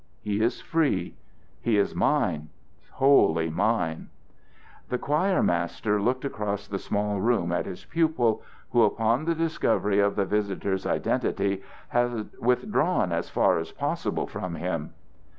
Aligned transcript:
He 0.23 0.41
is 0.41 0.61
free. 0.61 1.13
He 1.61 1.77
is 1.77 1.93
mine 1.93 2.49
wholly 2.93 3.51
mine." 3.51 4.09
The 4.89 4.97
choir 4.97 5.43
master 5.43 6.01
looked 6.01 6.25
across 6.25 6.67
the 6.67 6.79
small 6.79 7.21
room 7.21 7.51
at 7.51 7.67
his 7.67 7.85
pupil, 7.85 8.41
who, 8.71 8.81
upon 8.81 9.25
the 9.25 9.35
discovery 9.35 9.99
of 9.99 10.15
the 10.15 10.25
visitor's 10.25 10.87
identity, 10.87 11.61
had 11.89 12.31
withdrawn 12.39 13.11
as 13.11 13.29
far 13.29 13.59
as 13.59 13.71
possible 13.73 14.25
from 14.25 14.55
him. 14.55 14.93